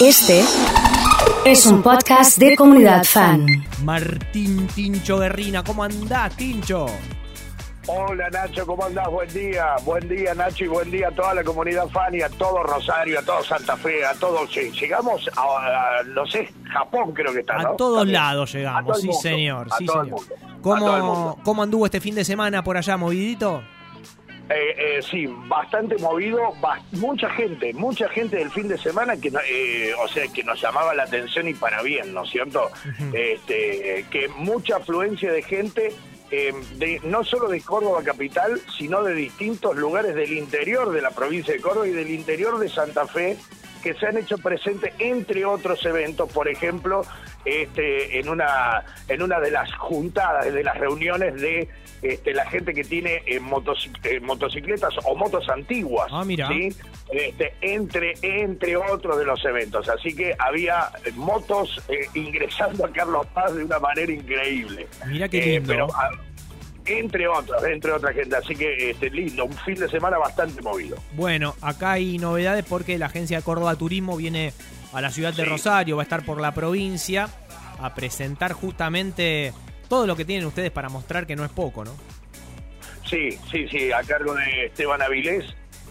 [0.00, 0.44] Este
[1.44, 3.46] es un podcast de comunidad fan.
[3.84, 6.86] Martín Tincho Guerrina, ¿cómo andás, Tincho?
[7.86, 9.08] Hola Nacho, ¿cómo andás?
[9.08, 12.28] Buen día, buen día Nacho y buen día a toda la comunidad fan y a
[12.28, 14.52] todo Rosario, a todo Santa Fe, a todos.
[14.52, 18.20] Sí, llegamos a, a, no sé, Japón creo que está, A todos También.
[18.20, 20.20] lados llegamos, sí señor, a sí todo el señor.
[20.60, 21.38] ¿Cómo, mundo.
[21.42, 23.62] ¿Cómo anduvo este fin de semana por allá, movidito?
[24.50, 26.54] Eh, eh, sí, bastante movido,
[26.92, 30.94] mucha gente, mucha gente del fin de semana que, eh, o sea, que nos llamaba
[30.94, 32.70] la atención y para bien, ¿no es cierto?
[33.12, 35.92] este, que mucha afluencia de gente,
[36.30, 41.10] eh, de, no solo de Córdoba capital, sino de distintos lugares del interior de la
[41.10, 43.36] provincia de Córdoba y del interior de Santa Fe,
[43.92, 47.02] que se han hecho presentes entre otros eventos, por ejemplo,
[47.44, 51.68] este, en una en una de las juntadas, de las reuniones de
[52.02, 56.46] este, la gente que tiene eh, motos- eh, motocicletas o motos antiguas, Ah, mira.
[56.48, 56.68] ¿sí?
[57.10, 59.88] Este, entre entre otros de los eventos.
[59.88, 64.86] Así que había motos eh, ingresando a Carlos Paz de una manera increíble.
[65.06, 65.72] Mira qué Eh, lindo.
[65.72, 65.86] pero,
[66.88, 68.36] entre otros, entre otra gente.
[68.36, 70.96] Así que este, lindo, un fin de semana bastante movido.
[71.12, 74.52] Bueno, acá hay novedades porque la agencia de Córdoba Turismo viene
[74.92, 75.48] a la ciudad de Sí.
[75.48, 77.28] Rosario, va a estar por la provincia
[77.80, 79.52] a presentar justamente
[79.88, 81.94] todo lo que tienen ustedes para mostrar que no es poco, ¿no?
[83.08, 85.44] Sí, sí, sí, a cargo de Esteban Avilés,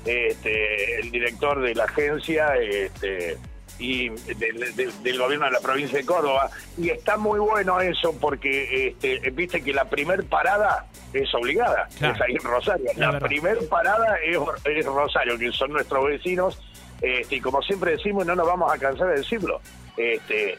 [0.05, 3.37] este, el director de la agencia este,
[3.79, 6.49] y del, del- del gobierno de la provincia de Córdoba.
[6.77, 12.15] Y está muy bueno eso porque este, viste que la primer parada es obligada, Claro.
[12.15, 12.85] es ahí en Rosario.
[12.97, 13.27] La verdad.
[13.27, 16.59] primer parada es, es Rosario, que son nuestros vecinos.
[17.01, 19.61] Este, y como siempre decimos, y no nos vamos a cansar de decirlo,
[19.97, 20.57] este,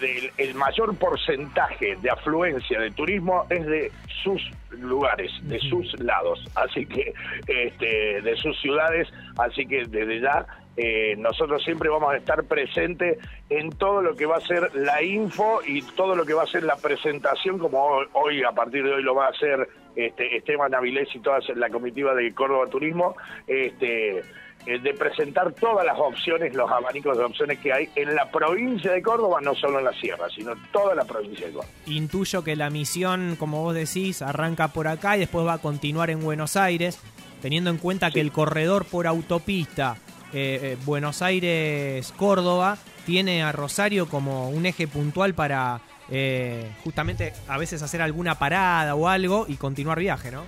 [0.00, 6.44] del- el mayor porcentaje de afluencia de turismo es de sus lugares, de sus lados,
[6.54, 7.12] así que
[7.46, 9.08] este, de sus ciudades,
[9.38, 13.18] así que desde ya eh, nosotros siempre vamos a estar presentes
[13.48, 16.46] en todo lo que va a ser la info y todo lo que va a
[16.46, 20.36] ser la presentación, como hoy, hoy, a partir de hoy lo va a hacer este,
[20.36, 23.16] Esteban Avilés y toda la comitiva de Córdoba Turismo,
[23.46, 24.18] este,
[24.66, 28.92] eh, de presentar todas las opciones, los abanicos de opciones que hay en la provincia
[28.92, 31.72] de Córdoba, no solo en la sierra, sino en toda la provincia de Córdoba.
[31.86, 36.10] Intuyo que la misión, como vos decís, arranca por acá y después va a continuar
[36.10, 37.00] en Buenos Aires,
[37.42, 39.96] teniendo en cuenta que el corredor por autopista
[40.32, 45.80] eh, eh, Buenos Aires-Córdoba tiene a Rosario como un eje puntual para
[46.10, 50.44] eh, justamente a veces hacer alguna parada o algo y continuar viaje, ¿no?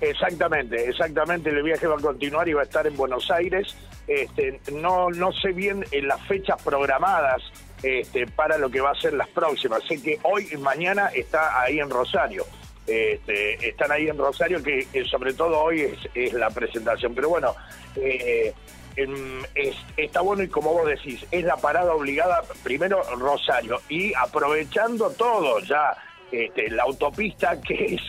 [0.00, 1.50] Exactamente, exactamente.
[1.50, 3.76] El viaje va a continuar y va a estar en Buenos Aires.
[4.06, 7.42] Este, no, no sé bien en las fechas programadas
[7.82, 9.82] este, para lo que va a ser las próximas.
[9.86, 12.44] Sé que hoy y mañana está ahí en Rosario.
[12.86, 17.14] Este, están ahí en Rosario, que sobre todo hoy es, la presentación.
[17.14, 17.54] Pero bueno,
[19.54, 25.10] es- está bueno y como vos decís, es la parada obligada primero Rosario y aprovechando
[25.10, 25.94] todo ya
[26.32, 28.02] este, la autopista que es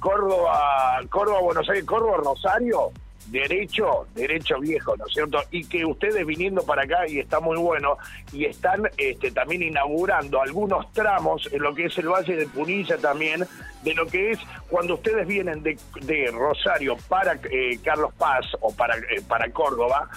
[0.00, 2.90] Córdoba, Córdoba, Buenos Aires, Córdoba, Rosario,
[3.26, 5.42] derecho, derecho viejo, ¿no es cierto?
[5.50, 7.98] Y que ustedes viniendo para acá, y está muy bueno,
[8.32, 12.96] y están este, también inaugurando algunos tramos en lo que es el Valle de Punilla
[12.98, 13.44] también,
[13.82, 14.38] de lo que es
[14.70, 20.08] cuando ustedes vienen de, de Rosario para eh, Carlos Paz o para, eh, para Córdoba,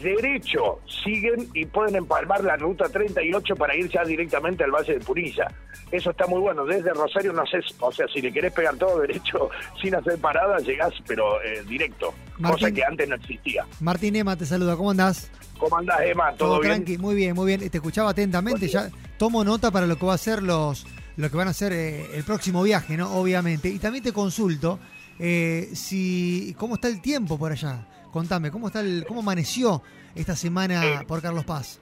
[0.00, 5.00] derecho siguen y pueden empalmar la ruta 38 para ir ya directamente al Valle de
[5.00, 5.46] Punilla.
[5.90, 6.64] Eso está muy bueno.
[6.64, 9.50] Desde Rosario no sé, o sea, si le querés pegar todo derecho
[9.82, 12.74] sin hacer parada, llegás, pero eh, directo, cosa Martín.
[12.74, 13.66] que antes no existía.
[13.80, 15.30] Martín Emma te saluda, ¿cómo andás?
[15.58, 16.32] ¿Cómo andás, Emma?
[16.36, 16.74] ¿Todo, Todo bien?
[16.74, 17.68] tranqui, muy bien, muy bien.
[17.68, 21.36] Te escuchaba atentamente, ya tomo nota para lo que va a ser los lo que
[21.36, 23.10] van a hacer eh, el próximo viaje, ¿no?
[23.14, 23.68] Obviamente.
[23.68, 24.78] Y también te consulto
[25.18, 27.84] eh, si cómo está el tiempo por allá.
[28.12, 29.82] Contame, ¿cómo está el, cómo amaneció
[30.14, 31.80] esta semana Eh, por Carlos Paz?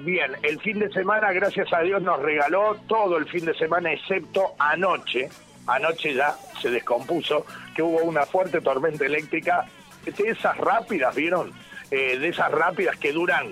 [0.00, 3.92] Bien, el fin de semana, gracias a Dios, nos regaló todo el fin de semana,
[3.92, 5.28] excepto anoche.
[5.66, 7.44] Anoche ya se descompuso,
[7.74, 9.66] que hubo una fuerte tormenta eléctrica,
[10.04, 11.52] de esas rápidas, ¿vieron?
[11.90, 13.48] Eh, de esas rápidas que duran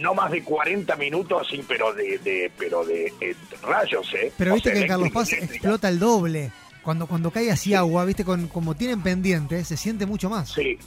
[0.00, 4.30] no más de 40 minutos, sí, pero de, de pero de eh, rayos, ¿eh?
[4.36, 5.54] Pero O viste sea, que en Carlos Paz eléctrica.
[5.54, 6.52] explota el doble.
[6.82, 10.50] Cuando, cuando cae así agua, viste, con, como tienen pendiente, se siente mucho más.
[10.50, 10.78] Sí,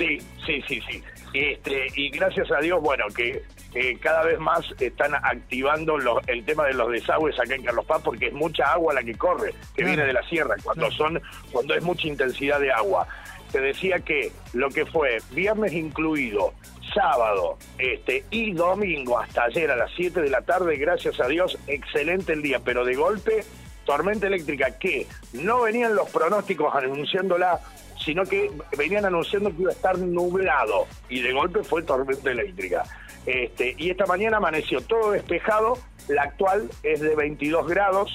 [0.00, 1.02] sí, sí, sí, sí.
[1.32, 3.42] Este, y gracias a Dios, bueno, que
[3.74, 7.84] eh, cada vez más están activando los- el tema de los desagües acá en Carlos
[7.84, 11.22] Paz porque es mucha agua la que corre, que viene de la sierra, cuando son,
[11.52, 13.06] cuando es mucha intensidad de agua.
[13.52, 16.52] Te decía que lo que fue viernes incluido,
[16.94, 21.56] sábado este y domingo hasta ayer a las 7 de la tarde, gracias a Dios,
[21.68, 23.44] excelente el día, pero de golpe
[23.84, 27.60] tormenta eléctrica que no venían los pronósticos anunciándola,
[28.04, 32.84] sino que venían anunciando que iba a estar nublado y de golpe fue tormenta eléctrica.
[33.26, 35.78] Este, y esta mañana amaneció todo despejado,
[36.08, 38.10] la actual es de 22 grados,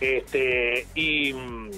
[0.00, 1.70] este, y mm,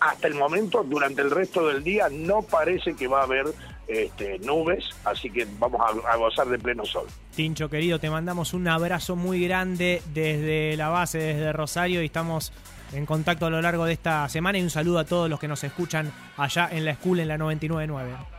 [0.00, 3.46] hasta el momento, durante el resto del día, no parece que va a haber
[3.88, 7.06] este, nubes, así que vamos a, a gozar de pleno sol.
[7.34, 12.52] Tincho querido, te mandamos un abrazo muy grande desde la base, desde Rosario, y estamos
[12.92, 14.58] en contacto a lo largo de esta semana.
[14.58, 17.38] Y un saludo a todos los que nos escuchan allá en la school en la
[17.38, 18.36] 999.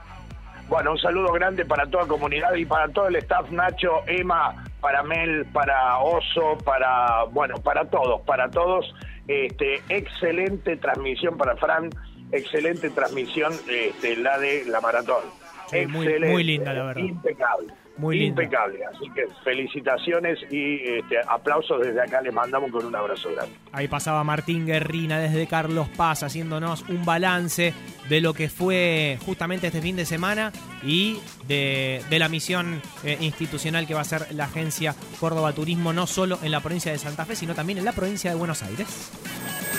[0.70, 4.66] Bueno, un saludo grande para toda la comunidad y para todo el staff, Nacho, Emma,
[4.82, 8.94] para Mel, para Oso, para, bueno, para todos, para todos.
[9.28, 11.90] Este, excelente transmisión para Fran,
[12.32, 15.24] excelente transmisión este, la de la maratón.
[15.70, 17.02] Sí, muy- linda, la verdad.
[17.04, 17.74] Impecable.
[17.98, 18.44] Muy linda.
[18.44, 18.86] impecable.
[18.86, 23.54] Así que felicitaciones y este, aplausos desde acá les mandamos con un abrazo grande.
[23.72, 27.74] Ahí pasaba Martín Guerrina desde Carlos Paz haciéndonos un balance
[28.08, 30.54] de lo que fue justamente este fin de semana
[30.84, 35.92] y de, de la misión eh, institucional que va a ser la agencia Córdoba Turismo,
[35.92, 38.62] no solo en la provincia de Santa Fe, sino también en la provincia de Buenos
[38.62, 39.12] Aires.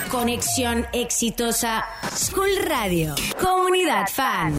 [0.09, 1.85] Conexión exitosa.
[2.15, 3.15] School Radio.
[3.41, 4.55] Comunidad Fan.